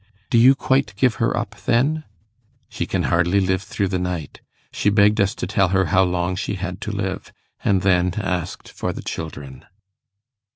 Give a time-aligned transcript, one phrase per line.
[0.31, 2.03] 'Do you quite give her up then?'
[2.69, 4.41] 'She can hardly live through the night.
[4.73, 7.31] She begged us to tell her how long she had to live;
[7.63, 9.63] and then asked for the children.